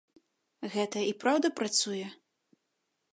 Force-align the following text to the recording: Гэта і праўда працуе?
Гэта 0.75 1.03
і 1.09 1.11
праўда 1.25 1.47
працуе? 1.59 2.07